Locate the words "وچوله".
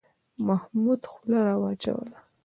1.61-2.17